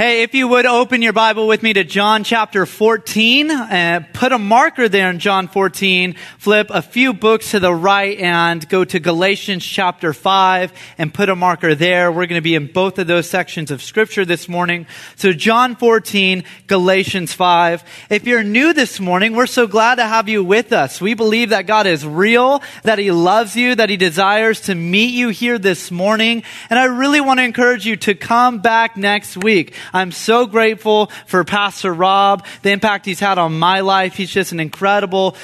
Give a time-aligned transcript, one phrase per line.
[0.00, 4.32] Hey, if you would open your Bible with me to John chapter 14, uh, put
[4.32, 8.82] a marker there in John 14, flip a few books to the right and go
[8.82, 12.10] to Galatians chapter 5 and put a marker there.
[12.10, 14.86] We're going to be in both of those sections of scripture this morning.
[15.16, 17.84] So John 14, Galatians 5.
[18.08, 21.02] If you're new this morning, we're so glad to have you with us.
[21.02, 25.12] We believe that God is real, that He loves you, that He desires to meet
[25.12, 26.42] you here this morning.
[26.70, 29.74] And I really want to encourage you to come back next week.
[29.92, 34.14] I'm so grateful for Pastor Rob, the impact he's had on my life.
[34.14, 35.36] He's just an incredible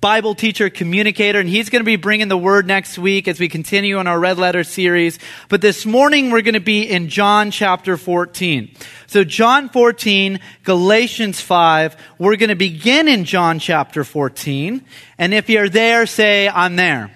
[0.00, 3.48] Bible teacher, communicator, and he's going to be bringing the word next week as we
[3.48, 5.18] continue on our red letter series.
[5.48, 8.70] But this morning we're going to be in John chapter 14.
[9.08, 14.84] So John 14, Galatians 5, we're going to begin in John chapter 14.
[15.18, 17.10] And if you're there, say, I'm there.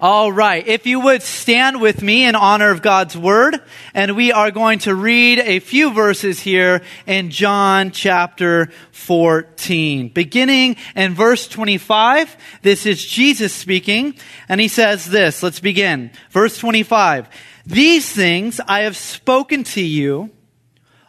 [0.00, 0.64] All right.
[0.64, 3.60] If you would stand with me in honor of God's word,
[3.94, 10.10] and we are going to read a few verses here in John chapter 14.
[10.10, 14.14] Beginning in verse 25, this is Jesus speaking,
[14.48, 15.42] and he says this.
[15.42, 16.12] Let's begin.
[16.30, 17.28] Verse 25.
[17.66, 20.30] These things I have spoken to you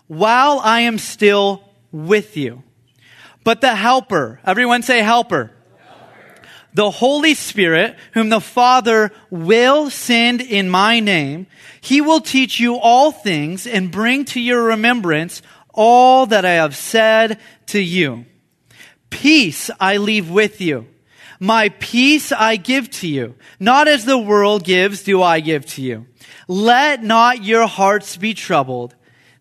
[0.07, 2.63] while I am still with you.
[3.43, 5.51] But the helper, everyone say helper
[6.73, 11.47] the Holy Spirit, whom the Father will send in my name,
[11.81, 15.41] he will teach you all things and bring to your remembrance
[15.73, 18.25] all that I have said to you.
[19.09, 20.87] Peace I leave with you.
[21.39, 23.35] My peace I give to you.
[23.59, 26.05] Not as the world gives do I give to you.
[26.47, 28.95] Let not your hearts be troubled,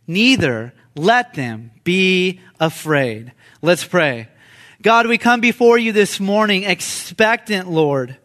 [0.06, 3.32] neither let them be afraid.
[3.62, 4.28] Let's pray.
[4.80, 8.16] God, we come before you this morning expectant, Lord,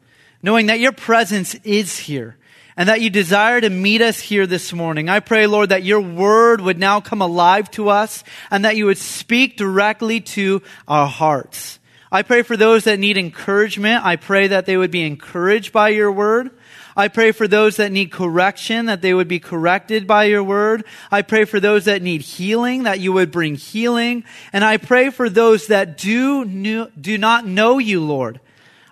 [0.43, 2.37] knowing that your presence is here
[2.77, 5.09] and that you desire to meet us here this morning.
[5.09, 8.85] I pray, Lord, that your word would now come alive to us and that you
[8.85, 11.79] would speak directly to our hearts.
[12.13, 14.05] I pray for those that need encouragement.
[14.05, 16.51] I pray that they would be encouraged by your word.
[16.95, 20.85] I pray for those that need correction, that they would be corrected by your word.
[21.11, 24.25] I pray for those that need healing, that you would bring healing.
[24.53, 28.39] And I pray for those that do, do not know you, Lord.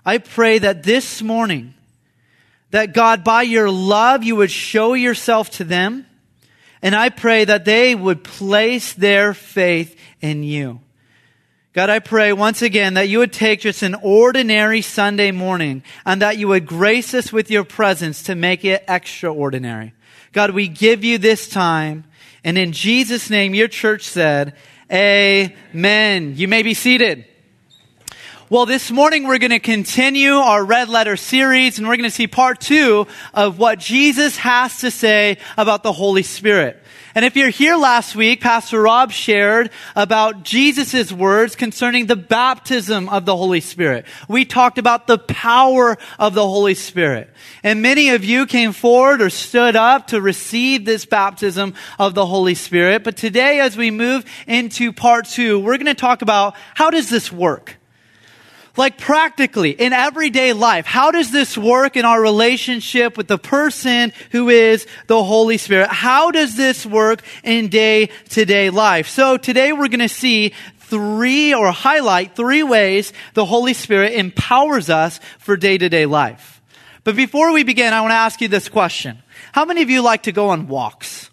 [0.04, 1.76] I pray that this morning,
[2.72, 6.08] that God, by your love, you would show yourself to them.
[6.82, 10.80] And I pray that they would place their faith in you.
[11.74, 16.22] God, I pray once again that you would take just an ordinary Sunday morning and
[16.22, 19.94] that you would grace us with your presence to make it extraordinary.
[20.34, 22.04] God, we give you this time.
[22.44, 24.54] And in Jesus' name, your church said,
[24.92, 26.34] Amen.
[26.36, 27.24] You may be seated.
[28.50, 32.14] Well, this morning we're going to continue our red letter series and we're going to
[32.14, 36.81] see part two of what Jesus has to say about the Holy Spirit.
[37.14, 43.10] And if you're here last week, Pastor Rob shared about Jesus' words concerning the baptism
[43.10, 44.06] of the Holy Spirit.
[44.30, 47.30] We talked about the power of the Holy Spirit.
[47.64, 52.26] And many of you came forward or stood up to receive this baptism of the
[52.26, 53.04] Holy Spirit.
[53.04, 57.10] But today, as we move into part two, we're going to talk about how does
[57.10, 57.81] this work?
[58.78, 64.14] Like practically in everyday life, how does this work in our relationship with the person
[64.32, 65.90] who is the Holy Spirit?
[65.90, 69.10] How does this work in day to day life?
[69.10, 74.90] So today we're going to see three or highlight three ways the Holy Spirit empowers
[74.90, 76.62] us for day to day life.
[77.04, 79.24] But before we begin, I want to ask you this question.
[79.54, 81.31] How many of you like to go on walks?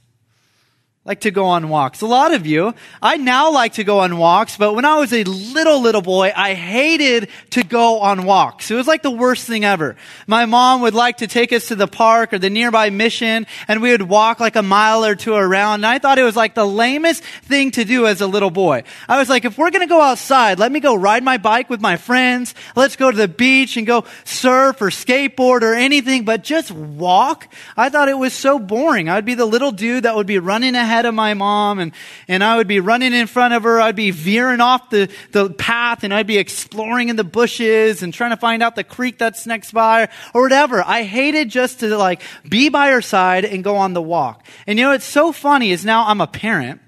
[1.09, 2.03] Like to go on walks.
[2.03, 2.75] A lot of you.
[3.01, 6.31] I now like to go on walks, but when I was a little, little boy,
[6.37, 8.71] I hated to go on walks.
[8.71, 9.97] It was like the worst thing ever.
[10.27, 13.81] My mom would like to take us to the park or the nearby mission, and
[13.81, 16.55] we would walk like a mile or two around, and I thought it was like
[16.55, 18.83] the lamest thing to do as a little boy.
[19.09, 21.81] I was like, if we're gonna go outside, let me go ride my bike with
[21.81, 26.45] my friends, let's go to the beach and go surf or skateboard or anything, but
[26.45, 27.49] just walk.
[27.79, 29.09] I thought it was so boring.
[29.09, 31.93] I'd be the little dude that would be running ahead ahead of my mom and,
[32.27, 33.81] and I would be running in front of her.
[33.81, 38.13] I'd be veering off the, the path and I'd be exploring in the bushes and
[38.13, 40.83] trying to find out the creek that's next by or whatever.
[40.85, 44.45] I hated just to like be by her side and go on the walk.
[44.67, 46.81] And you know, it's so funny is now I'm a parent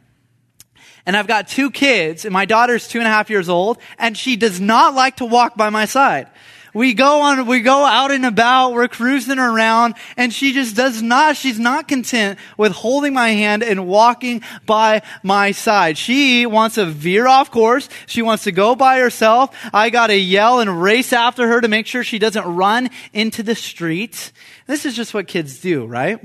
[1.06, 4.19] and I've got two kids and my daughter's two and a half years old and
[4.19, 6.27] she does not like to walk by my side.
[6.72, 11.02] We go on, we go out and about, we're cruising around, and she just does
[11.02, 15.99] not, she's not content with holding my hand and walking by my side.
[15.99, 17.88] She wants to veer off course.
[18.06, 19.56] She wants to go by herself.
[19.72, 23.55] I gotta yell and race after her to make sure she doesn't run into the
[23.56, 24.32] street.
[24.67, 26.20] This is just what kids do, right?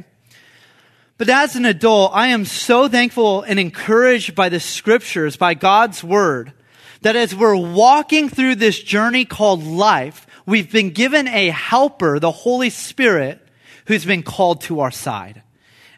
[1.17, 6.03] But as an adult, I am so thankful and encouraged by the scriptures, by God's
[6.03, 6.51] word,
[7.01, 12.31] that as we're walking through this journey called life, we've been given a helper, the
[12.31, 13.39] Holy Spirit,
[13.87, 15.41] who's been called to our side.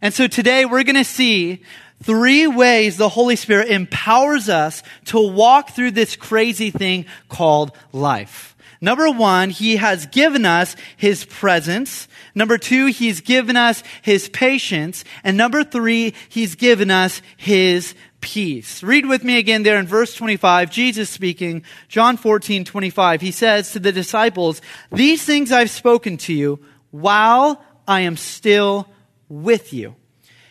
[0.01, 1.63] And so today we're going to see
[2.03, 8.55] three ways the Holy Spirit empowers us to walk through this crazy thing called life.
[8.79, 12.07] Number one, He has given us His presence.
[12.35, 15.03] Number two, He's given us His patience.
[15.23, 18.83] And number three, He's given us His peace.
[18.83, 23.21] Read with me again there in verse 25, Jesus speaking, John 14, 25.
[23.21, 24.61] He says to the disciples,
[24.91, 26.59] These things I've spoken to you
[26.91, 28.87] while I am still
[29.29, 29.95] with you.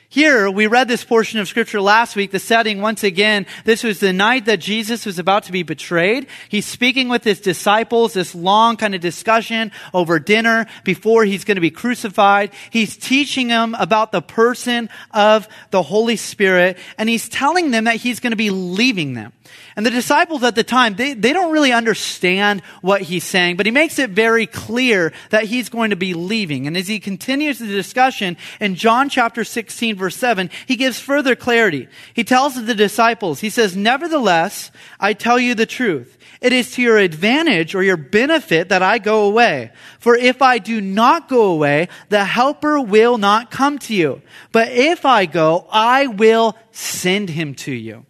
[0.08, 3.44] Here, we read this portion of scripture last week, the setting once again.
[3.64, 6.28] This was the night that Jesus was about to be betrayed.
[6.48, 11.56] He's speaking with his disciples, this long kind of discussion over dinner before he's going
[11.56, 12.52] to be crucified.
[12.70, 17.96] He's teaching them about the person of the Holy Spirit, and he's telling them that
[17.96, 19.32] he's going to be leaving them.
[19.76, 23.66] And the disciples at the time, they, they don't really understand what he's saying, but
[23.66, 26.66] he makes it very clear that he's going to be leaving.
[26.66, 31.36] And as he continues the discussion in John chapter 16 verse 7, he gives further
[31.36, 31.88] clarity.
[32.14, 36.16] He tells the disciples, he says, Nevertheless, I tell you the truth.
[36.40, 39.72] It is to your advantage or your benefit that I go away.
[39.98, 44.22] For if I do not go away, the helper will not come to you.
[44.52, 48.06] But if I go, I will send him to you.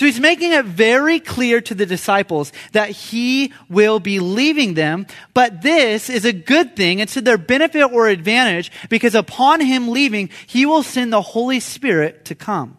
[0.00, 5.06] So he's making it very clear to the disciples that he will be leaving them,
[5.34, 7.00] but this is a good thing.
[7.00, 11.60] It's to their benefit or advantage because upon him leaving, he will send the Holy
[11.60, 12.78] Spirit to come.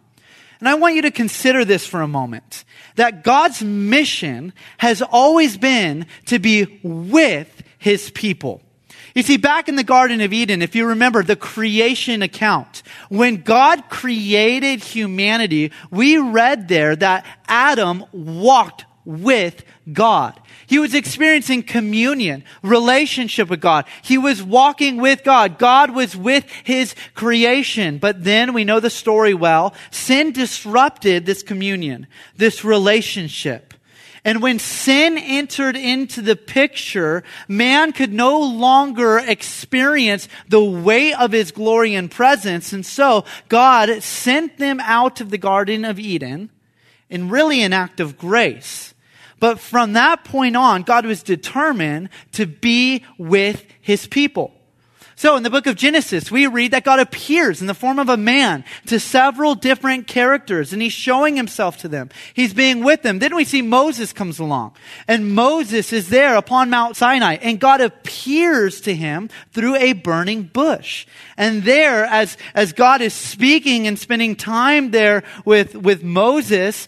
[0.60, 2.66] And I want you to consider this for a moment.
[2.96, 8.64] That God's mission has always been to be with his people.
[9.14, 13.42] You see, back in the Garden of Eden, if you remember the creation account, when
[13.42, 20.40] God created humanity, we read there that Adam walked with God.
[20.68, 23.86] He was experiencing communion, relationship with God.
[24.02, 25.58] He was walking with God.
[25.58, 27.98] God was with his creation.
[27.98, 29.74] But then we know the story well.
[29.90, 33.71] Sin disrupted this communion, this relationship.
[34.24, 41.32] And when sin entered into the picture, man could no longer experience the weight of
[41.32, 42.72] his glory and presence.
[42.72, 46.52] And so God sent them out of the Garden of Eden
[47.10, 48.94] in really an act of grace.
[49.40, 54.54] But from that point on, God was determined to be with his people.
[55.16, 58.10] So in the book of Genesis, we read that God appears in the form of
[58.10, 62.10] a man to several different characters and he's showing himself to them.
[62.34, 63.20] He's being with them.
[63.20, 64.74] Then we see Moses comes along
[65.08, 70.44] and Moses is there upon Mount Sinai and God appears to him through a burning
[70.44, 71.06] bush.
[71.38, 76.88] And there, as, as God is speaking and spending time there with, with Moses,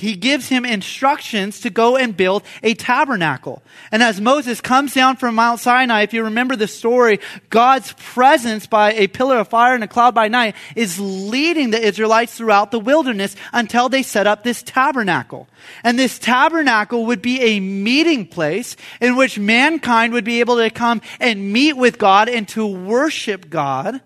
[0.00, 3.62] he gives him instructions to go and build a tabernacle.
[3.90, 7.20] And as Moses comes down from Mount Sinai, if you remember the story,
[7.50, 11.84] God's presence by a pillar of fire and a cloud by night is leading the
[11.84, 15.48] Israelites throughout the wilderness until they set up this tabernacle.
[15.82, 20.70] And this tabernacle would be a meeting place in which mankind would be able to
[20.70, 24.00] come and meet with God and to worship God.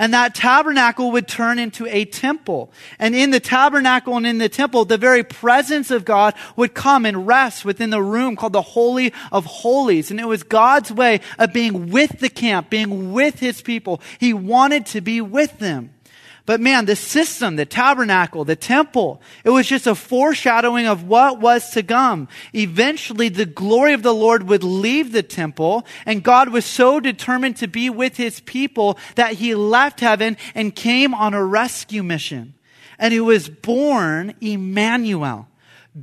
[0.00, 2.72] And that tabernacle would turn into a temple.
[2.98, 7.04] And in the tabernacle and in the temple, the very presence of God would come
[7.04, 10.10] and rest within the room called the Holy of Holies.
[10.10, 14.00] And it was God's way of being with the camp, being with his people.
[14.18, 15.90] He wanted to be with them.
[16.46, 21.40] But man, the system, the tabernacle, the temple, it was just a foreshadowing of what
[21.40, 22.28] was to come.
[22.54, 27.56] Eventually, the glory of the Lord would leave the temple, and God was so determined
[27.58, 32.54] to be with his people that he left heaven and came on a rescue mission.
[32.98, 35.48] And he was born Emmanuel,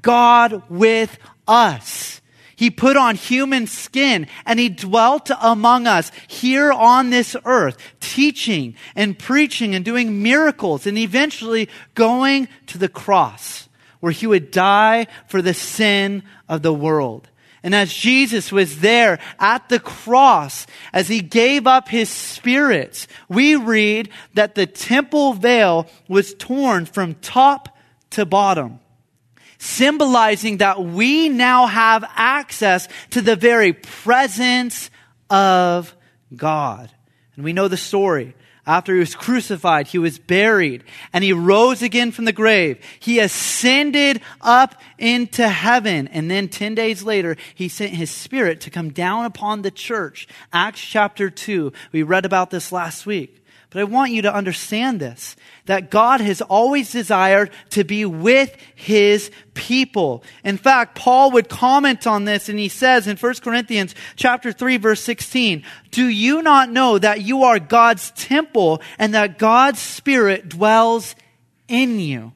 [0.01, 1.17] God with
[1.47, 2.21] us.
[2.57, 8.75] He put on human skin and he dwelt among us here on this earth, teaching
[8.95, 15.05] and preaching and doing miracles and eventually going to the cross where he would die
[15.27, 17.29] for the sin of the world.
[17.61, 23.55] And as Jesus was there at the cross, as he gave up his spirit, we
[23.55, 27.77] read that the temple veil was torn from top
[28.11, 28.79] to bottom
[29.57, 34.89] symbolizing that we now have access to the very presence
[35.29, 35.95] of
[36.35, 36.91] God.
[37.35, 38.35] And we know the story.
[38.65, 40.83] After he was crucified, he was buried,
[41.13, 42.83] and he rose again from the grave.
[42.99, 46.09] He ascended up into heaven.
[46.09, 50.27] And then 10 days later, he sent his spirit to come down upon the church.
[50.51, 51.71] Acts chapter 2.
[51.93, 53.41] We read about this last week.
[53.77, 58.57] But I want you to understand this that God has always desired to be with
[58.73, 60.23] his people.
[60.43, 64.77] In fact, Paul would comment on this and he says in 1 Corinthians chapter 3
[64.77, 70.49] verse 16, "Do you not know that you are God's temple and that God's spirit
[70.49, 71.13] dwells
[71.67, 72.33] in you?"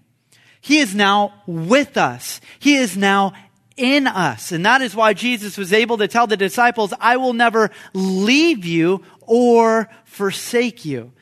[0.60, 2.40] He is now with us.
[2.60, 3.34] He is now
[3.78, 4.52] in us.
[4.52, 8.64] And that is why Jesus was able to tell the disciples, I will never leave
[8.64, 11.14] you or forsake you.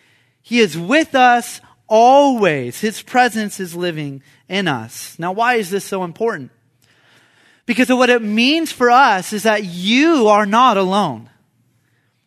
[0.49, 2.81] He is with us always.
[2.81, 5.15] His presence is living in us.
[5.19, 6.49] Now, why is this so important?
[7.67, 11.29] Because of what it means for us is that you are not alone.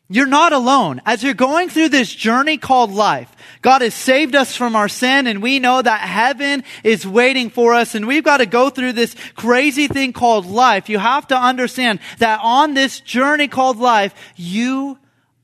[0.08, 1.02] You're not alone.
[1.04, 3.28] As you're going through this journey called life,
[3.60, 7.74] God has saved us from our sin and we know that heaven is waiting for
[7.74, 10.88] us and we've got to go through this crazy thing called life.
[10.88, 14.96] You have to understand that on this journey called life, you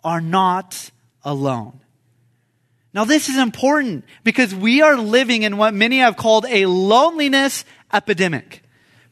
[0.04, 0.92] are not
[1.24, 1.80] alone.
[2.94, 7.64] Now this is important because we are living in what many have called a loneliness
[7.92, 8.62] epidemic.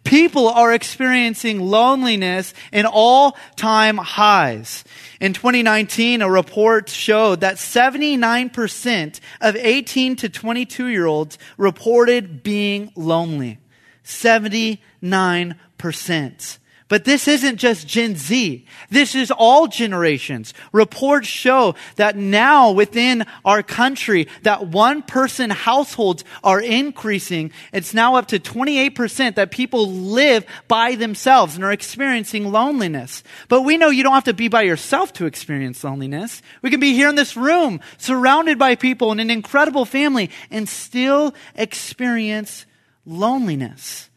[0.06, 4.84] People are experiencing loneliness in all time highs.
[5.20, 12.92] In 2019, a report showed that 79% of 18 to 22 year olds reported being
[12.94, 13.58] lonely.
[14.04, 16.58] 79%.
[16.88, 18.64] But this isn't just Gen Z.
[18.90, 20.54] This is all generations.
[20.70, 27.50] Reports show that now within our country that one person households are increasing.
[27.72, 33.24] It's now up to 28% that people live by themselves and are experiencing loneliness.
[33.48, 36.40] But we know you don't have to be by yourself to experience loneliness.
[36.62, 40.68] We can be here in this room surrounded by people in an incredible family and
[40.68, 42.64] still experience
[43.04, 44.08] loneliness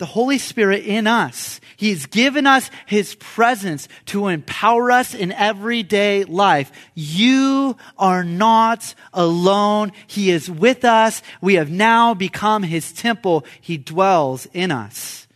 [0.00, 1.60] the Holy Spirit in us.
[1.76, 6.72] He's given us His presence to empower us in everyday life.
[6.94, 9.92] You are not alone.
[10.06, 11.20] He is with us.
[11.42, 13.44] We have now become His temple.
[13.60, 15.28] He dwells in us.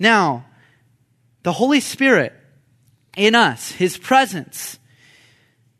[0.00, 0.46] Now,
[1.44, 2.32] the Holy Spirit
[3.16, 4.80] in us, His presence,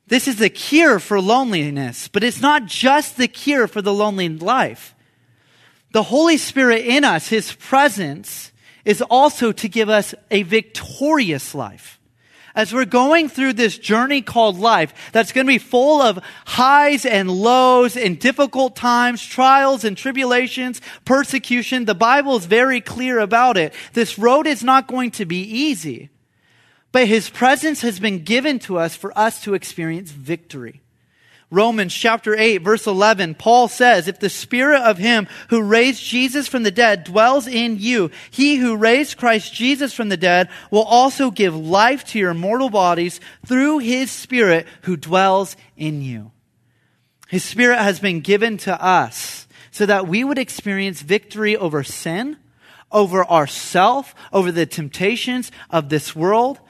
[0.07, 4.29] this is the cure for loneliness, but it's not just the cure for the lonely
[4.29, 4.92] life
[5.93, 8.53] the Holy Spirit in us, His presence,
[8.85, 12.01] is also to give us a victorious life.
[12.55, 17.07] As we're going through this journey called life, that's going to be full of highs
[17.07, 21.87] and lows and difficult times, trials and tribulations, persecution.
[21.87, 23.73] The Bible is very clear about it.
[23.95, 26.11] This road is not going to be easy,
[26.91, 30.82] but His presence has been given to us for us to experience victory.
[31.53, 36.49] Romans chapter 8 verse 11, Paul says, if the spirit of him who raised Jesus
[36.49, 40.83] from the dead dwells in you, he who raised Christ Jesus from the dead will
[40.83, 46.33] also give life to your mortal bodies through his spirit who dwells in you.
[47.29, 52.39] His spirit has been given to us so that we would experience victory over sin,
[52.91, 56.61] over ourself, over the temptations of this world,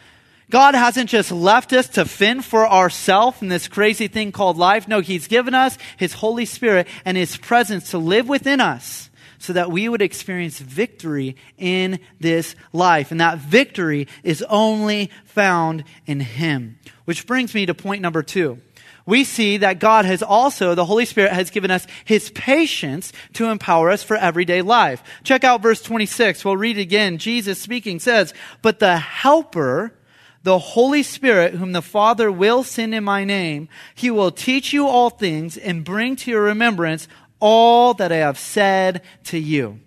[0.53, 4.87] God hasn't just left us to fend for ourselves in this crazy thing called life.
[4.87, 9.55] No, He's given us His Holy Spirit and His presence to live within us so
[9.55, 13.11] that we would experience victory in this life.
[13.11, 16.79] And that victory is only found in Him.
[17.07, 18.61] Which brings me to point number two.
[19.07, 23.47] We see that God has also, the Holy Spirit has given us His patience to
[23.47, 25.03] empower us for everyday life.
[25.25, 26.45] Check out verse 26.
[26.45, 27.17] We'll read again.
[27.17, 29.95] Jesus speaking says, But the Helper,
[30.43, 34.87] the Holy Spirit, whom the Father will send in my name, he will teach you
[34.87, 37.09] all things and bring to your remembrance
[37.39, 39.81] all that I have said to you.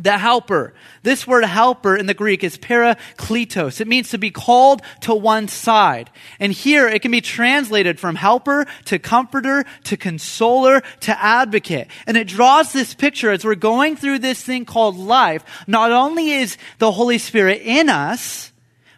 [0.00, 0.74] The helper.
[1.02, 3.80] This word helper in the Greek is parakletos.
[3.80, 6.08] It means to be called to one side.
[6.38, 11.88] And here it can be translated from helper to comforter to consoler to advocate.
[12.06, 15.44] And it draws this picture as we're going through this thing called life.
[15.66, 18.52] Not only is the Holy Spirit in us,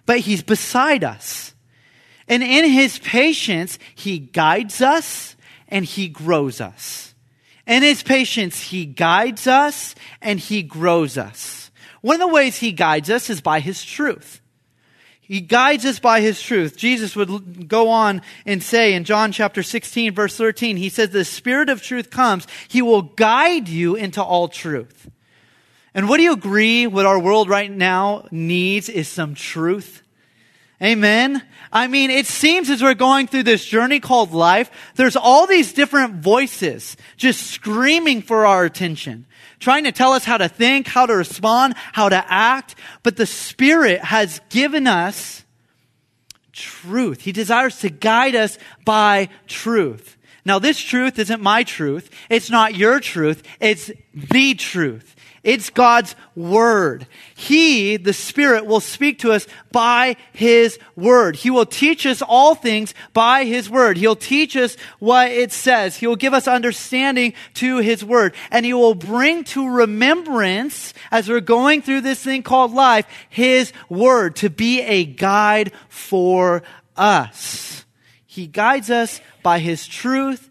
[0.06, 1.54] but he's beside us.
[2.28, 5.36] And in his patience, he guides us
[5.68, 7.14] and he grows us.
[7.66, 11.70] In his patience, he guides us and he grows us.
[12.00, 14.40] One of the ways he guides us is by his truth.
[15.20, 16.76] He guides us by his truth.
[16.76, 21.24] Jesus would go on and say in John chapter 16 verse 13, he says, the
[21.24, 22.48] spirit of truth comes.
[22.66, 25.08] He will guide you into all truth.
[25.94, 30.02] And would you agree what our world right now needs is some truth?
[30.82, 31.42] Amen.
[31.72, 35.72] I mean, it seems as we're going through this journey called life, there's all these
[35.72, 39.26] different voices just screaming for our attention,
[39.58, 42.76] trying to tell us how to think, how to respond, how to act.
[43.02, 45.44] But the Spirit has given us
[46.52, 47.20] truth.
[47.22, 50.16] He desires to guide us by truth.
[50.44, 52.10] Now, this truth isn't my truth.
[52.28, 53.42] It's not your truth.
[53.60, 55.16] It's the truth.
[55.42, 57.06] It's God's Word.
[57.34, 61.36] He, the Spirit, will speak to us by His Word.
[61.36, 63.96] He will teach us all things by His Word.
[63.96, 65.96] He'll teach us what it says.
[65.96, 68.34] He will give us understanding to His Word.
[68.50, 73.72] And He will bring to remembrance, as we're going through this thing called life, His
[73.88, 76.62] Word to be a guide for
[76.98, 77.79] us.
[78.30, 80.50] He guides us by His truth,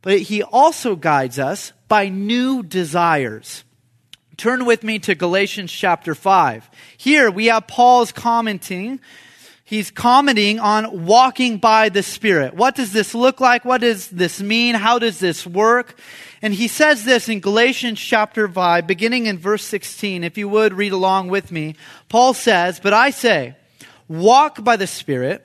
[0.00, 3.64] but He also guides us by new desires.
[4.36, 6.70] Turn with me to Galatians chapter 5.
[6.96, 9.00] Here we have Paul's commenting.
[9.64, 12.54] He's commenting on walking by the Spirit.
[12.54, 13.64] What does this look like?
[13.64, 14.76] What does this mean?
[14.76, 15.98] How does this work?
[16.42, 20.22] And he says this in Galatians chapter 5, beginning in verse 16.
[20.22, 21.74] If you would read along with me,
[22.08, 23.56] Paul says, But I say,
[24.06, 25.44] walk by the Spirit,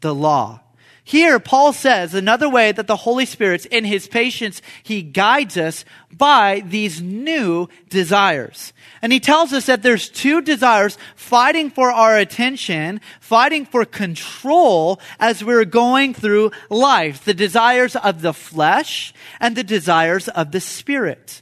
[0.00, 0.60] the law.
[1.08, 5.86] Here, Paul says another way that the Holy Spirit, in his patience, he guides us
[6.12, 8.74] by these new desires.
[9.00, 15.00] And he tells us that there's two desires fighting for our attention, fighting for control
[15.18, 17.24] as we're going through life.
[17.24, 21.40] The desires of the flesh and the desires of the spirit.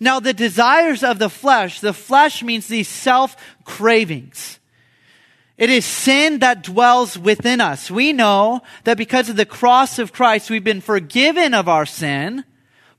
[0.00, 4.58] Now, the desires of the flesh, the flesh means these self cravings.
[5.56, 7.90] It is sin that dwells within us.
[7.90, 12.44] We know that because of the cross of Christ, we've been forgiven of our sin,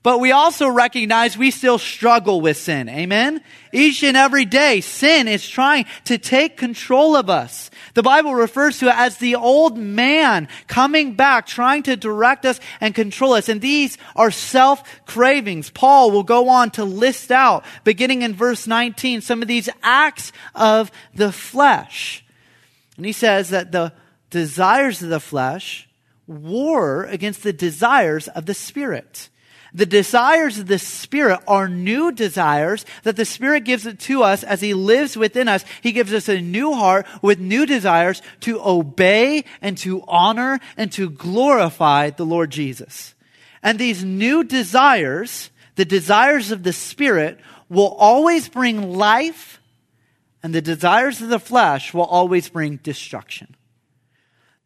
[0.02, 2.88] but we also recognize we still struggle with sin.
[2.88, 3.42] Amen?
[3.72, 7.70] Each and every day, sin is trying to take control of us.
[7.92, 12.58] The Bible refers to it as the old man coming back, trying to direct us
[12.80, 13.50] and control us.
[13.50, 15.70] And these are self cravings.
[15.70, 20.32] Paul will go on to list out, beginning in verse 19, some of these acts
[20.54, 22.24] of the flesh.
[22.96, 23.92] And he says that the
[24.30, 25.88] desires of the flesh
[26.26, 29.28] war against the desires of the spirit.
[29.76, 34.42] The desires of the Spirit are new desires that the Spirit gives it to us
[34.42, 35.66] as He lives within us.
[35.82, 40.90] He gives us a new heart with new desires to obey and to honor and
[40.92, 43.14] to glorify the Lord Jesus.
[43.62, 49.60] And these new desires, the desires of the Spirit, will always bring life
[50.46, 53.56] and the desires of the flesh will always bring destruction.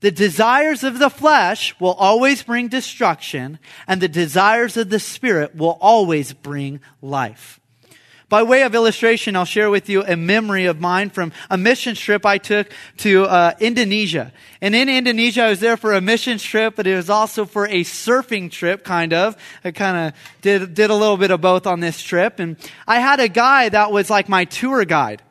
[0.01, 5.57] The desires of the flesh will always bring destruction, and the desires of the spirit
[5.57, 7.61] will always bring life.
[8.29, 11.95] By way of illustration, I'll share with you a memory of mine from a mission
[11.95, 14.35] trip I took to uh, Indonesia.
[14.61, 17.65] And in Indonesia, I was there for a mission trip, but it was also for
[17.65, 19.35] a surfing trip, kind of.
[19.65, 22.39] I kind of did, did a little bit of both on this trip.
[22.39, 25.23] And I had a guy that was like my tour guide.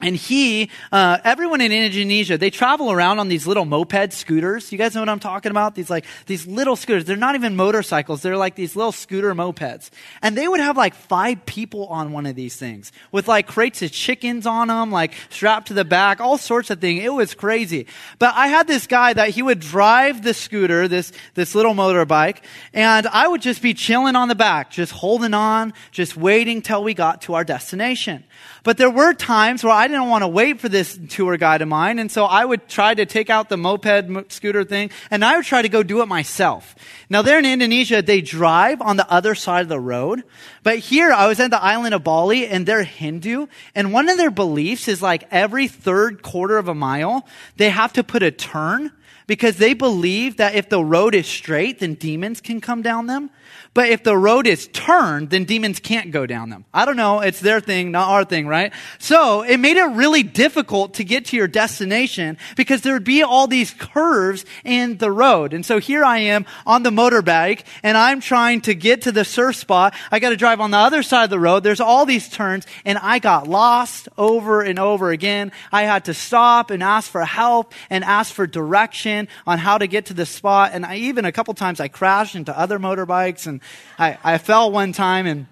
[0.00, 4.72] And he, uh, everyone in Indonesia, they travel around on these little moped scooters.
[4.72, 5.74] You guys know what I'm talking about?
[5.74, 7.04] These like, these little scooters.
[7.04, 8.22] They're not even motorcycles.
[8.22, 9.90] They're like these little scooter mopeds.
[10.22, 13.82] And they would have like five people on one of these things with like crates
[13.82, 17.04] of chickens on them, like strapped to the back, all sorts of things.
[17.04, 17.86] It was crazy.
[18.18, 22.38] But I had this guy that he would drive the scooter, this, this little motorbike,
[22.72, 26.82] and I would just be chilling on the back, just holding on, just waiting till
[26.82, 28.24] we got to our destination.
[28.62, 31.68] But there were times where I didn't want to wait for this tour guide of
[31.68, 35.36] mine, and so I would try to take out the moped scooter thing, and I
[35.36, 36.74] would try to go do it myself.
[37.08, 40.24] Now, there in Indonesia, they drive on the other side of the road,
[40.62, 44.18] but here I was at the island of Bali, and they're Hindu, and one of
[44.18, 48.30] their beliefs is like every third quarter of a mile, they have to put a
[48.30, 48.92] turn
[49.26, 53.30] because they believe that if the road is straight, then demons can come down them.
[53.72, 56.64] But if the road is turned, then demons can't go down them.
[56.74, 57.20] I don't know.
[57.20, 58.72] It's their thing, not our thing, right?
[58.98, 63.22] So it made it really difficult to get to your destination because there would be
[63.22, 65.54] all these curves in the road.
[65.54, 69.24] And so here I am on the motorbike and I'm trying to get to the
[69.24, 69.94] surf spot.
[70.10, 71.62] I got to drive on the other side of the road.
[71.62, 75.52] There's all these turns and I got lost over and over again.
[75.70, 79.86] I had to stop and ask for help and ask for direction on how to
[79.86, 80.72] get to the spot.
[80.74, 83.59] And I even a couple times I crashed into other motorbikes and
[83.98, 85.46] I, I fell one time and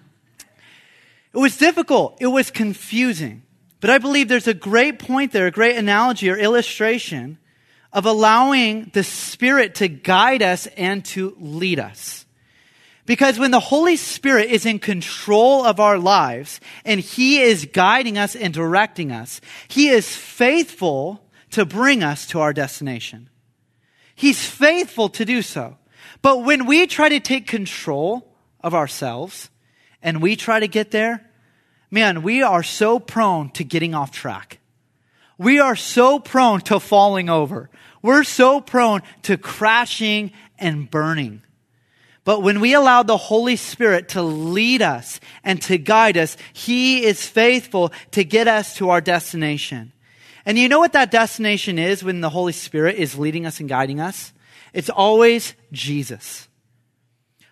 [1.33, 2.17] it was difficult.
[2.21, 3.43] It was confusing.
[3.81, 7.39] But I believe there's a great point there, a great analogy or illustration
[7.93, 12.27] of allowing the Spirit to guide us and to lead us.
[13.07, 18.19] Because when the Holy Spirit is in control of our lives and He is guiding
[18.19, 23.31] us and directing us, He is faithful to bring us to our destination.
[24.15, 25.79] He's faithful to do so.
[26.23, 28.27] But when we try to take control
[28.61, 29.51] of ourselves
[30.03, 31.25] and we try to get there,
[31.91, 34.59] man, we are so prone to getting off track.
[35.39, 37.71] We are so prone to falling over.
[38.03, 41.43] We're so prone to crashing and burning.
[42.25, 47.05] But when we allow the Holy Spirit to lead us and to guide us, He
[47.05, 49.93] is faithful to get us to our destination.
[50.45, 53.69] And you know what that destination is when the Holy Spirit is leading us and
[53.69, 54.33] guiding us?
[54.73, 56.49] It's always Jesus.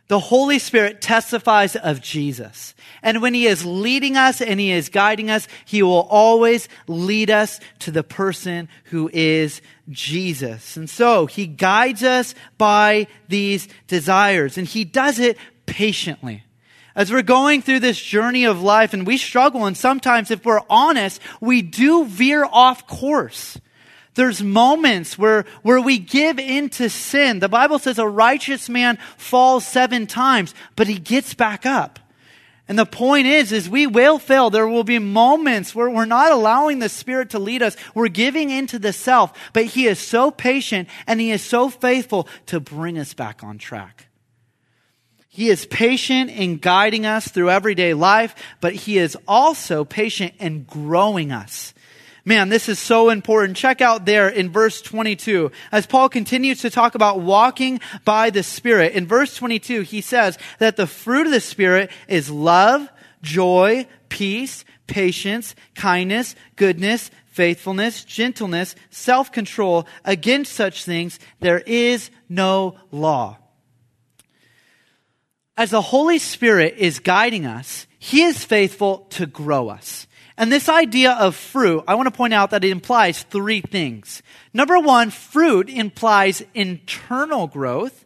[0.08, 2.74] The Holy Spirit testifies of Jesus.
[3.02, 7.28] And when He is leading us and He is guiding us, He will always lead
[7.28, 10.76] us to the person who is Jesus.
[10.76, 16.44] And so He guides us by these desires and He does it patiently.
[16.94, 20.62] As we're going through this journey of life and we struggle and sometimes if we're
[20.70, 23.58] honest, we do veer off course.
[24.16, 27.38] There's moments where, where we give into sin.
[27.38, 32.00] The Bible says a righteous man falls seven times, but he gets back up.
[32.66, 34.50] And the point is, is we will fail.
[34.50, 37.76] There will be moments where we're not allowing the Spirit to lead us.
[37.94, 42.26] We're giving into the self, but He is so patient and He is so faithful
[42.46, 44.08] to bring us back on track.
[45.28, 50.64] He is patient in guiding us through everyday life, but He is also patient in
[50.64, 51.72] growing us
[52.28, 53.56] Man, this is so important.
[53.56, 55.52] Check out there in verse 22.
[55.70, 60.36] As Paul continues to talk about walking by the Spirit, in verse 22, he says
[60.58, 62.88] that the fruit of the Spirit is love,
[63.22, 69.86] joy, peace, patience, kindness, goodness, faithfulness, gentleness, self-control.
[70.04, 73.38] Against such things, there is no law.
[75.56, 80.05] As the Holy Spirit is guiding us, He is faithful to grow us.
[80.38, 84.22] And this idea of fruit, I want to point out that it implies three things.
[84.52, 88.04] Number one, fruit implies internal growth.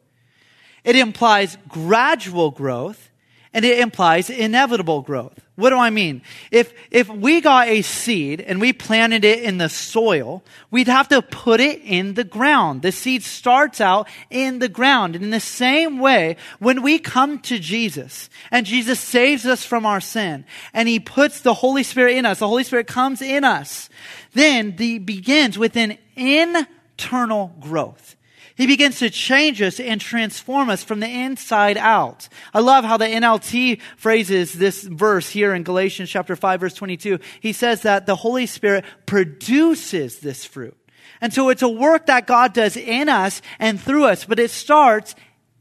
[0.84, 3.09] It implies gradual growth
[3.52, 5.38] and it implies inevitable growth.
[5.56, 6.22] What do I mean?
[6.50, 11.08] If, if we got a seed and we planted it in the soil, we'd have
[11.08, 12.82] to put it in the ground.
[12.82, 15.16] The seed starts out in the ground.
[15.16, 19.84] And in the same way, when we come to Jesus and Jesus saves us from
[19.84, 23.44] our sin and he puts the Holy Spirit in us, the Holy Spirit comes in
[23.44, 23.90] us,
[24.32, 28.16] then the begins with an internal growth.
[28.60, 32.28] He begins to change us and transform us from the inside out.
[32.52, 37.20] I love how the NLT phrases this verse here in Galatians chapter 5 verse 22.
[37.40, 40.76] He says that the Holy Spirit produces this fruit.
[41.22, 44.50] And so it's a work that God does in us and through us, but it
[44.50, 45.14] starts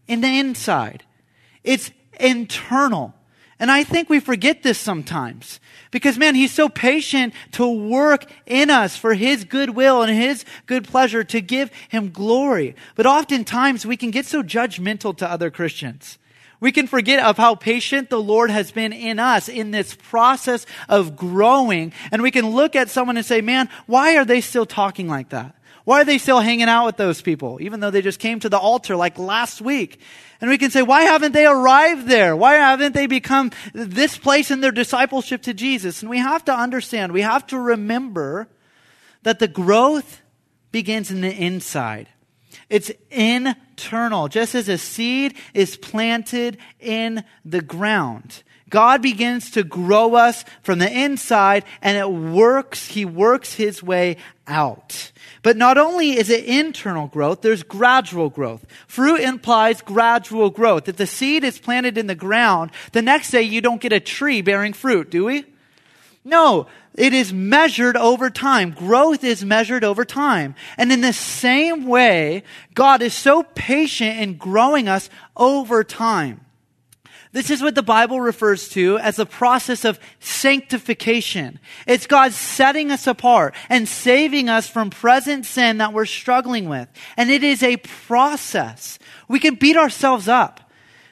[0.06, 1.06] in the inside.
[1.64, 3.14] It's internal.
[3.60, 5.60] And I think we forget this sometimes.
[5.92, 10.46] Because man, he's so patient to work in us for his good will and his
[10.66, 12.76] good pleasure to give him glory.
[12.96, 16.18] But oftentimes we can get so judgmental to other Christians.
[16.62, 20.66] We can forget of how patient the Lord has been in us in this process
[20.90, 21.94] of growing.
[22.12, 25.30] And we can look at someone and say, man, why are they still talking like
[25.30, 25.56] that?
[25.86, 28.50] Why are they still hanging out with those people, even though they just came to
[28.50, 30.00] the altar like last week?
[30.42, 32.36] And we can say, why haven't they arrived there?
[32.36, 36.02] Why haven't they become this place in their discipleship to Jesus?
[36.02, 38.48] And we have to understand, we have to remember
[39.24, 40.22] that the growth
[40.72, 42.08] begins in the inside.
[42.70, 48.44] It's internal, just as a seed is planted in the ground.
[48.70, 54.18] God begins to grow us from the inside and it works, He works His way
[54.50, 55.12] out.
[55.42, 58.66] But not only is it internal growth, there's gradual growth.
[58.88, 60.90] Fruit implies gradual growth.
[60.90, 64.02] If the seed is planted in the ground, the next day you don't get a
[64.02, 65.46] tree bearing fruit, do we?
[66.26, 68.72] No, it is measured over time.
[68.72, 70.56] Growth is measured over time.
[70.78, 76.42] And in the same way, God is so patient in growing us over time.
[77.32, 81.60] This is what the Bible refers to as the process of sanctification.
[81.86, 86.88] It's God setting us apart and saving us from present sin that we're struggling with.
[87.18, 88.98] And it is a process.
[89.28, 90.62] We can beat ourselves up.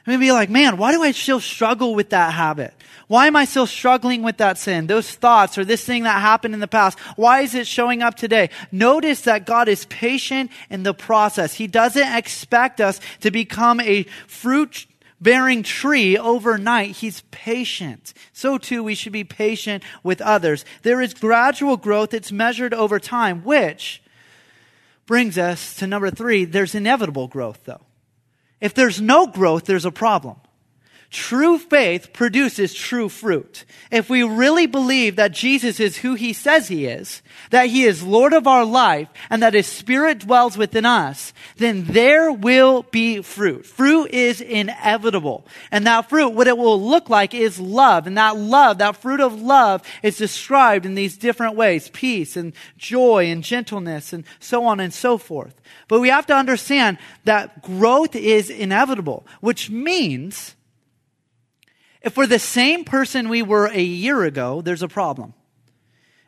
[0.08, 2.74] And be like, man, why do I still struggle with that habit?
[3.08, 4.88] Why am I still struggling with that sin?
[4.88, 6.98] Those thoughts or this thing that happened in the past.
[7.18, 8.50] Why is it showing up today?
[8.72, 11.54] Notice that God is patient in the process.
[11.54, 14.88] He doesn't expect us to become a fruit
[15.20, 16.98] bearing tree overnight.
[16.98, 18.14] He's patient.
[18.34, 20.66] So too, we should be patient with others.
[20.84, 22.14] There is gradual growth.
[22.14, 24.02] It's measured over time, which
[25.06, 26.46] brings us to number three.
[26.46, 27.82] There's inevitable growth though.
[28.60, 30.38] If there's no growth, there's a problem.
[31.10, 33.64] True faith produces true fruit.
[33.92, 38.04] If we really believe that Jesus is who he says he is, that he is
[38.04, 43.22] Lord of our life, and that his spirit dwells within us, then there will be
[43.22, 43.66] fruit.
[43.66, 45.48] Fruit is inevitable.
[45.72, 48.06] And that fruit, what it will look like is love.
[48.06, 51.90] And that love, that fruit of love is described in these different ways.
[51.90, 55.56] Peace and joy and gentleness and so on and so forth.
[55.88, 60.56] But we have to understand that growth is inevitable, which means
[62.02, 65.34] if we're the same person we were a year ago, there's a problem.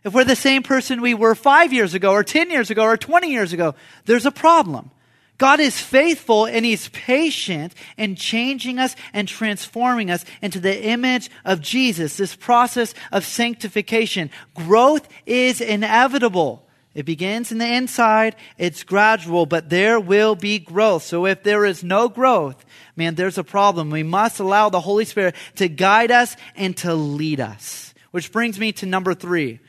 [0.03, 2.97] If we're the same person we were five years ago, or 10 years ago, or
[2.97, 4.91] 20 years ago, there's a problem.
[5.37, 11.29] God is faithful and He's patient in changing us and transforming us into the image
[11.45, 12.17] of Jesus.
[12.17, 14.29] This process of sanctification.
[14.53, 16.65] Growth is inevitable.
[16.99, 21.03] It begins in the inside, it's gradual, but there will be growth.
[21.03, 22.65] So if there is no growth,
[22.97, 23.89] man, there's a problem.
[23.89, 27.93] We must allow the Holy Spirit to guide us and to lead us.
[28.11, 29.61] Which brings me to number three.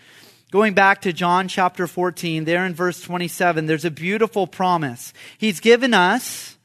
[0.50, 5.12] Going back to John chapter 14, there in verse 27, there's a beautiful promise.
[5.38, 6.58] He's given us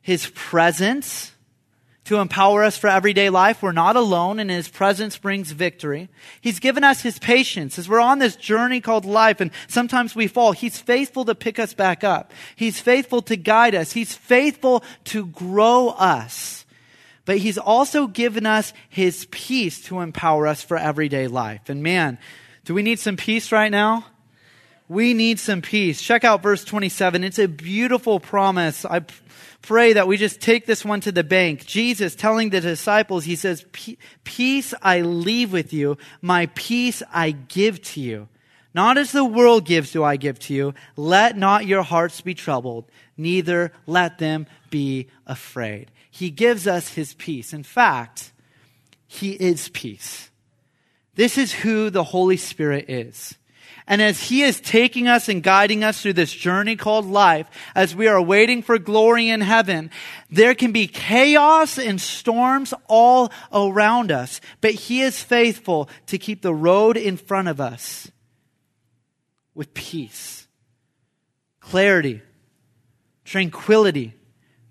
[0.00, 1.32] His presence
[2.12, 3.62] to empower us for everyday life.
[3.62, 6.10] We're not alone and his presence brings victory.
[6.42, 10.26] He's given us his patience as we're on this journey called life and sometimes we
[10.26, 10.52] fall.
[10.52, 12.32] He's faithful to pick us back up.
[12.54, 13.92] He's faithful to guide us.
[13.92, 16.66] He's faithful to grow us.
[17.24, 21.70] But he's also given us his peace to empower us for everyday life.
[21.70, 22.18] And man,
[22.66, 24.04] do we need some peace right now?
[24.86, 26.02] We need some peace.
[26.02, 27.24] Check out verse 27.
[27.24, 28.84] It's a beautiful promise.
[28.84, 29.00] I
[29.62, 31.64] pray that we just take this one to the bank.
[31.64, 33.64] Jesus telling the disciples, he says,
[34.24, 38.28] Peace I leave with you, my peace I give to you.
[38.74, 40.74] Not as the world gives do I give to you.
[40.96, 45.90] Let not your hearts be troubled, neither let them be afraid.
[46.10, 47.52] He gives us his peace.
[47.52, 48.32] In fact,
[49.06, 50.30] he is peace.
[51.14, 53.34] This is who the Holy Spirit is.
[53.86, 57.96] And as He is taking us and guiding us through this journey called life, as
[57.96, 59.90] we are waiting for glory in heaven,
[60.30, 64.40] there can be chaos and storms all around us.
[64.60, 68.10] But He is faithful to keep the road in front of us
[69.54, 70.46] with peace,
[71.60, 72.22] clarity,
[73.24, 74.14] tranquility,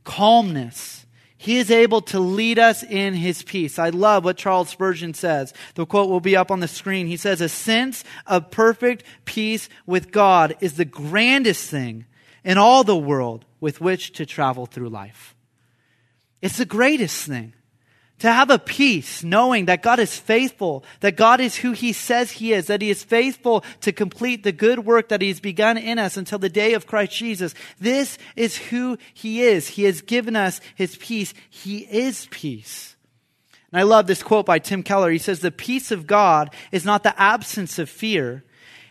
[0.03, 1.00] calmness
[1.41, 3.79] he is able to lead us in his peace.
[3.79, 5.55] I love what Charles Spurgeon says.
[5.73, 7.07] The quote will be up on the screen.
[7.07, 12.05] He says, A sense of perfect peace with God is the grandest thing
[12.43, 15.33] in all the world with which to travel through life.
[16.43, 17.53] It's the greatest thing.
[18.21, 22.29] To have a peace knowing that God is faithful, that God is who He says
[22.29, 25.97] He is, that He is faithful to complete the good work that He's begun in
[25.97, 27.55] us until the day of Christ Jesus.
[27.79, 29.69] This is who He is.
[29.69, 31.33] He has given us His peace.
[31.49, 32.95] He is peace.
[33.71, 35.09] And I love this quote by Tim Keller.
[35.09, 38.43] He says, The peace of God is not the absence of fear.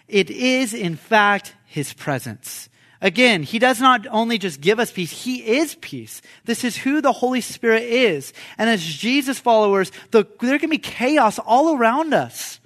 [0.08, 2.68] It is, in fact, His presence.
[3.02, 6.20] Again, He does not only just give us peace, He is peace.
[6.44, 8.32] This is who the Holy Spirit is.
[8.58, 12.60] And as Jesus followers, the, there can be chaos all around us.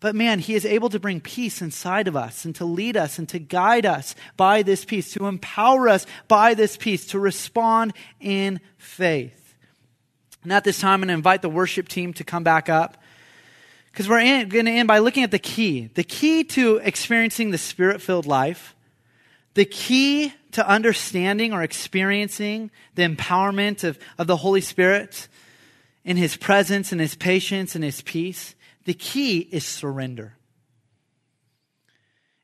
[0.00, 3.18] But man, He is able to bring peace inside of us and to lead us
[3.18, 7.94] and to guide us by this peace, to empower us by this peace, to respond
[8.20, 9.54] in faith.
[10.42, 12.98] And at this time, I'm going to invite the worship team to come back up.
[13.92, 15.88] Because we're going to end by looking at the key.
[15.94, 18.74] The key to experiencing the spirit filled life
[19.54, 25.28] the key to understanding or experiencing the empowerment of, of the Holy Spirit
[26.04, 30.36] in His presence and His patience and His peace, the key is surrender.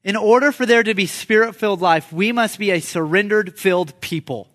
[0.05, 4.01] In order for there to be spirit filled life, we must be a surrendered filled
[4.01, 4.49] people.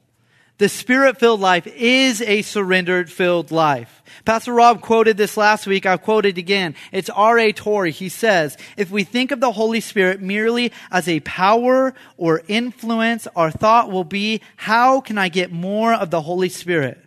[0.59, 4.03] The spirit filled life is a surrendered filled life.
[4.23, 5.85] Pastor Rob quoted this last week.
[5.85, 6.75] I'll quote it again.
[6.91, 7.51] It's R.A.
[7.53, 7.91] Torrey.
[7.91, 13.27] He says, if we think of the Holy Spirit merely as a power or influence,
[13.35, 17.03] our thought will be, how can I get more of the Holy Spirit?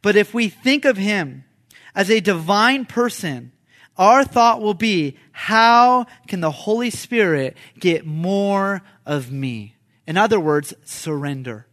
[0.00, 1.44] But if we think of Him
[1.94, 3.52] as a divine person,
[3.98, 9.76] our thought will be, how can the Holy Spirit get more of me?
[10.06, 11.67] In other words, surrender.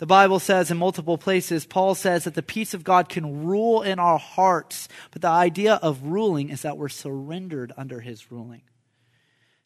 [0.00, 3.82] The Bible says in multiple places, Paul says that the peace of God can rule
[3.82, 4.88] in our hearts.
[5.10, 8.62] But the idea of ruling is that we're surrendered under his ruling.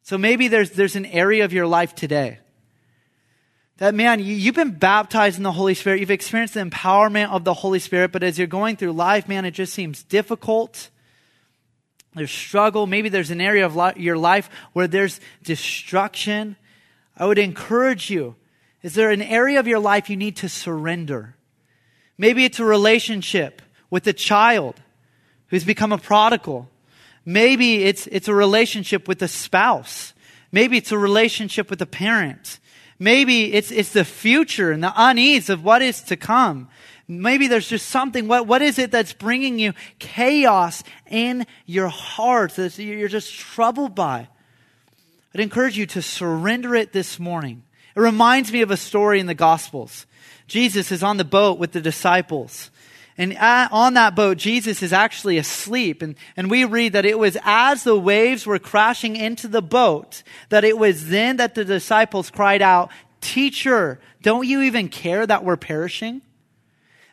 [0.03, 2.41] So maybe there's, there's an area of your life today
[3.77, 6.01] that, man, you, you've been baptized in the Holy Spirit.
[6.01, 8.11] You've experienced the empowerment of the Holy Spirit.
[8.11, 10.91] But as you're going through life, man, it just seems difficult.
[12.13, 12.89] There's struggle.
[12.89, 16.57] Maybe there's an area of li- your life where there's destruction.
[17.17, 18.35] I would encourage you
[18.85, 21.35] is there an area of your life you need to surrender?
[22.19, 24.79] Maybe it's a relationship with a child
[25.47, 26.69] who's become a prodigal.
[27.25, 30.13] Maybe it's, it's a relationship with a spouse.
[30.53, 32.61] Maybe it's a relationship with a parent.
[32.99, 36.69] Maybe it's, it's the future and the unease of what is to come.
[37.09, 38.29] Maybe there's just something.
[38.29, 43.95] What, what is it that's bringing you chaos in your heart that you're just troubled
[43.95, 44.29] by?
[45.35, 47.63] I'd encourage you to surrender it this morning.
[47.95, 50.07] It reminds me of a story in the Gospels.
[50.47, 52.71] Jesus is on the boat with the disciples.
[53.17, 56.03] And on that boat, Jesus is actually asleep.
[56.03, 60.23] And, and we read that it was as the waves were crashing into the boat
[60.49, 65.45] that it was then that the disciples cried out, Teacher, don't you even care that
[65.45, 66.23] we're perishing?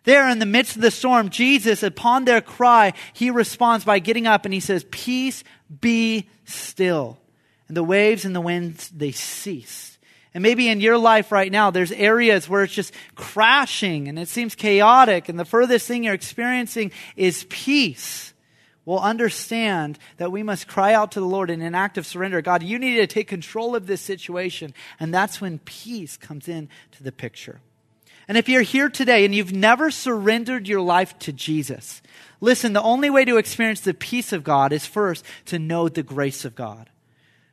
[0.04, 4.26] There in the midst of the storm, Jesus, upon their cry, he responds by getting
[4.26, 5.44] up and he says, Peace
[5.80, 7.20] be still.
[7.68, 9.91] And the waves and the winds, they cease.
[10.34, 14.30] And maybe in your life right now, there's areas where it's just crashing and it
[14.30, 18.34] seems chaotic, and the furthest thing you're experiencing is peace.
[18.86, 22.42] Well, understand that we must cry out to the Lord in an act of surrender.
[22.42, 24.74] God, you need to take control of this situation.
[25.00, 27.62] And that's when peace comes in to the picture.
[28.28, 32.02] And if you're here today and you've never surrendered your life to Jesus,
[32.40, 36.04] listen, the only way to experience the peace of God is first to know the
[36.04, 36.90] grace of God.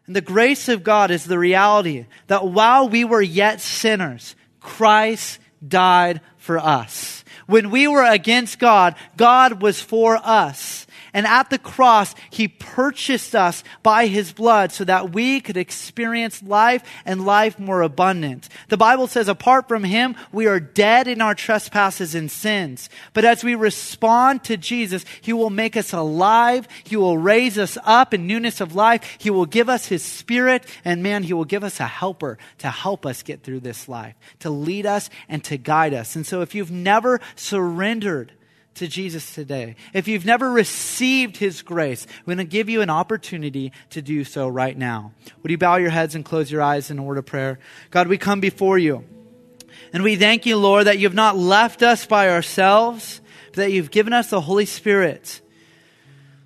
[0.09, 5.38] And the grace of God is the reality that while we were yet sinners, Christ
[5.66, 7.23] died for us.
[7.47, 10.87] When we were against God, God was for us.
[11.12, 16.42] And at the cross, he purchased us by his blood so that we could experience
[16.42, 18.49] life and life more abundant.
[18.68, 22.90] The Bible says, apart from him, we are dead in our trespasses and sins.
[23.14, 26.68] But as we respond to Jesus, he will make us alive.
[26.85, 29.16] He will raise us up in newness of life.
[29.18, 30.66] He will give us his spirit.
[30.85, 34.14] And man, he will give us a helper to help us get through this life,
[34.40, 36.16] to lead us and to guide us.
[36.16, 38.33] And so if you've never surrendered
[38.79, 42.91] to Jesus today, if you've never received his grace, we're going to give you an
[42.91, 45.12] opportunity to do so right now.
[45.43, 47.59] Would you bow your heads and close your eyes in a word of prayer?
[47.91, 49.05] God, we come before you.
[49.93, 53.91] And we thank you, Lord, that you've not left us by ourselves, but that you've
[53.91, 55.41] given us the Holy Spirit,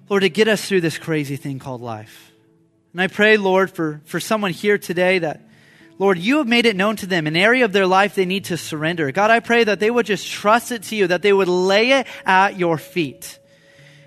[0.08, 2.32] Lord, to get us through this crazy thing called life.
[2.92, 5.48] And I pray, Lord, for, for someone here today that
[6.02, 8.46] Lord, you have made it known to them, an area of their life they need
[8.46, 9.12] to surrender.
[9.12, 11.92] God, I pray that they would just trust it to you, that they would lay
[11.92, 13.38] it at your feet.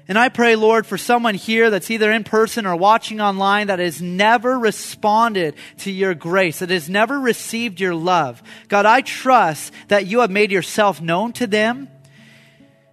[0.09, 3.79] And I pray, Lord, for someone here that's either in person or watching online that
[3.79, 8.43] has never responded to your grace, that has never received your love.
[8.67, 11.87] God, I trust that you have made yourself known to them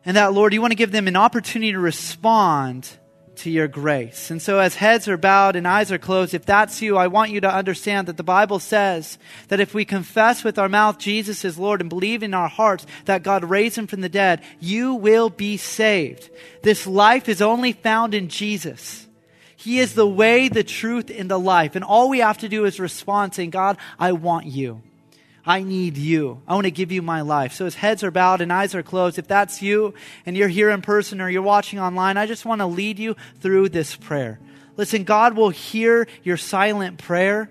[0.05, 2.89] and that, Lord, you want to give them an opportunity to respond
[3.37, 4.31] to your grace.
[4.31, 7.31] And so, as heads are bowed and eyes are closed, if that's you, I want
[7.31, 9.19] you to understand that the Bible says
[9.49, 12.87] that if we confess with our mouth Jesus is Lord and believe in our hearts
[13.07, 16.31] that God raised him from the dead, you will be saved.
[16.63, 19.07] This life is only found in Jesus.
[19.57, 21.77] He is the way, the truth, and the life.
[21.77, 24.83] And all we have to do is respond saying, God, I want you.
[25.45, 26.41] I need you.
[26.47, 27.53] I want to give you my life.
[27.53, 29.19] So his heads are bowed and eyes are closed.
[29.19, 32.61] If that's you and you're here in person or you're watching online, I just want
[32.61, 34.39] to lead you through this prayer.
[34.77, 37.51] Listen, God will hear your silent prayer.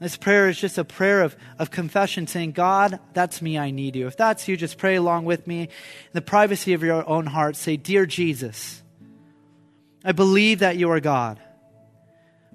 [0.00, 3.94] This prayer is just a prayer of, of confession saying, God, that's me, I need
[3.94, 4.06] you.
[4.06, 5.68] If that's you, just pray along with me in
[6.12, 7.54] the privacy of your own heart.
[7.54, 8.82] Say, Dear Jesus,
[10.04, 11.38] I believe that you are God.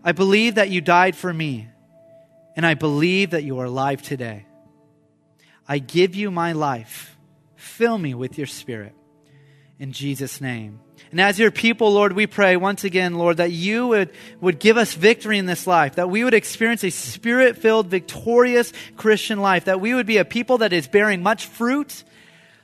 [0.04, 1.70] I believe that you died for me
[2.56, 4.46] and I believe that you are alive today.
[5.68, 7.18] I give you my life.
[7.56, 8.94] Fill me with your spirit.
[9.80, 10.80] In Jesus' name.
[11.12, 14.78] And as your people, Lord, we pray once again, Lord, that you would, would give
[14.78, 19.66] us victory in this life, that we would experience a spirit filled, victorious Christian life,
[19.66, 22.04] that we would be a people that is bearing much fruit,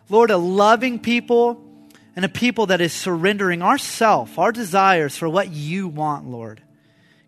[0.09, 1.63] Lord, a loving people,
[2.15, 6.61] and a people that is surrendering ourself, our desires for what you want, Lord.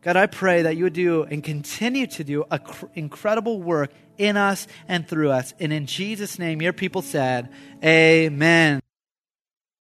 [0.03, 3.91] God, I pray that you would do and continue to do an cr- incredible work
[4.17, 5.53] in us and through us.
[5.59, 7.49] And in Jesus' name, your people said,
[7.83, 8.81] Amen.